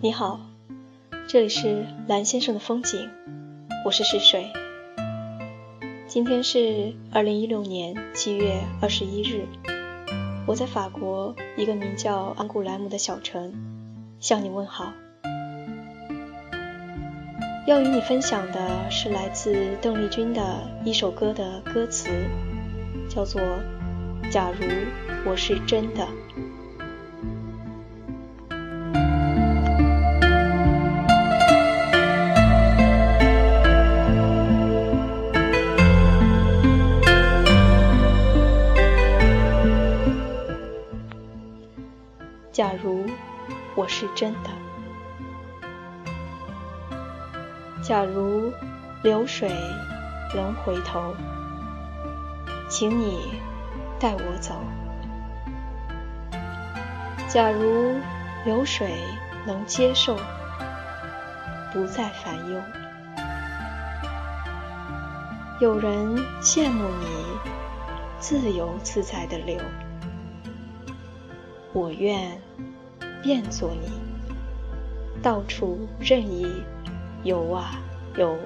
[0.00, 0.38] 你好，
[1.26, 3.10] 这里是蓝先生的风景，
[3.84, 4.52] 我是试水。
[6.06, 9.44] 今天是二零一六年七月二十一日，
[10.46, 13.52] 我在法国一个名叫安古莱姆的小城
[14.20, 14.92] 向你问好。
[17.66, 22.08] 要与你分享的是来自邓丽君的一首歌的歌词，
[23.10, 23.42] 叫做
[24.30, 24.64] 《假如
[25.28, 26.04] 我是真的》。
[42.58, 43.06] 假如
[43.76, 44.50] 我是真的，
[47.80, 48.52] 假如
[49.00, 49.48] 流水
[50.34, 51.14] 能回头，
[52.68, 53.40] 请你
[54.00, 54.56] 带我走。
[57.28, 57.94] 假如
[58.44, 59.04] 流水
[59.46, 60.16] 能接受，
[61.72, 62.60] 不再烦忧。
[65.60, 67.06] 有人羡慕你
[68.18, 69.60] 自由自在的流。
[71.72, 72.40] 我愿
[73.22, 73.90] 变作你，
[75.22, 76.46] 到处任意
[77.24, 77.78] 游啊
[78.16, 78.36] 游。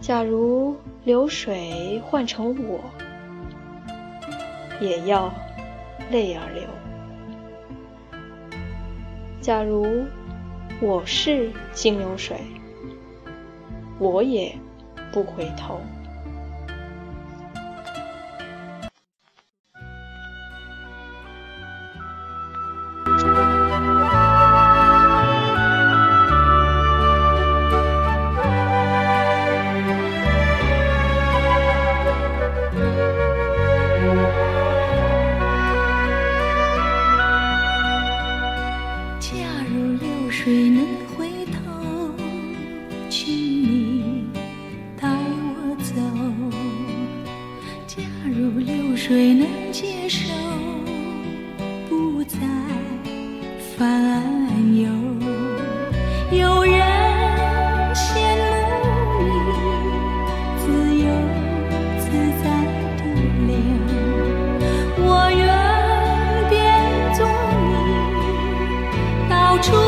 [0.00, 2.80] 假如流水换成我，
[4.80, 5.30] 也要
[6.10, 6.62] 泪儿流。
[9.40, 10.06] 假如
[10.80, 12.38] 我是金流水，
[13.98, 14.58] 我也
[15.12, 15.78] 不回头。
[40.48, 40.82] 谁能
[41.14, 41.58] 回头？
[43.10, 44.24] 请你
[44.98, 45.92] 带我走。
[47.86, 50.32] 假如流水能接受，
[51.86, 52.38] 不再
[53.76, 54.24] 烦
[54.74, 54.88] 忧。
[56.32, 56.80] 有人
[57.94, 58.08] 羡
[58.80, 59.28] 慕你
[60.56, 60.64] 自
[60.96, 61.06] 由
[61.98, 62.08] 自
[62.42, 62.48] 在
[62.96, 63.00] 的
[63.46, 63.52] 流，
[64.96, 65.44] 我愿
[66.48, 66.56] 变
[67.12, 67.20] 做
[67.68, 69.87] 你到处。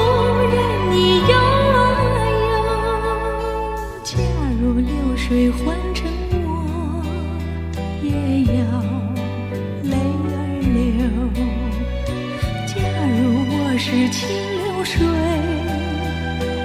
[14.10, 15.06] 清流水，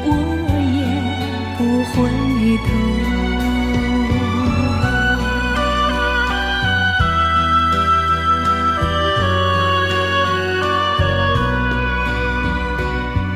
[0.04, 0.10] 我
[0.74, 0.84] 也
[1.58, 1.60] 不
[1.92, 1.94] 回
[2.66, 2.68] 头。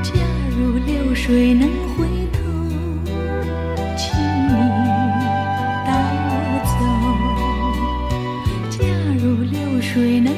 [0.01, 0.09] 假
[0.57, 1.97] 如流水能回
[2.33, 2.37] 头，
[3.95, 4.49] 请你
[5.85, 5.87] 带
[6.25, 6.31] 我
[6.65, 6.71] 走。
[8.71, 8.77] 假
[9.21, 10.33] 如流水能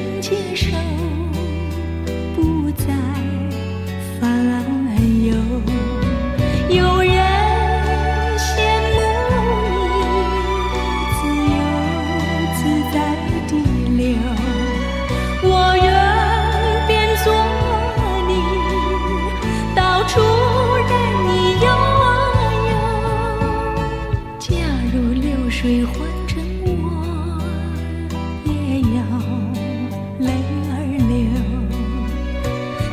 [24.52, 24.58] 假
[24.92, 25.96] 如流水换
[26.28, 26.68] 成我，
[28.44, 28.52] 也
[28.82, 29.00] 要
[30.18, 30.28] 泪
[30.68, 30.70] 儿
[31.08, 31.10] 流。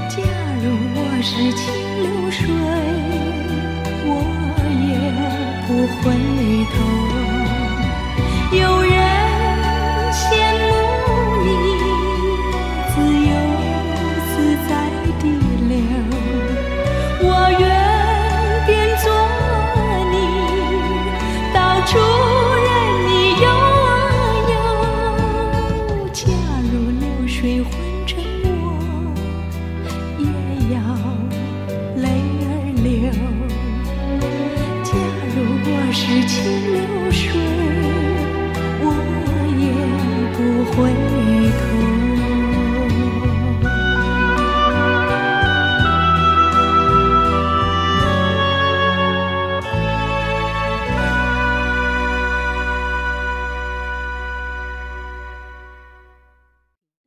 [0.08, 0.18] 假
[0.64, 0.66] 如
[0.96, 1.62] 我是清
[2.02, 2.40] 流水，
[4.06, 4.10] 我
[4.88, 4.90] 也
[5.68, 6.02] 不回
[6.72, 6.76] 头。
[8.58, 8.99] 有人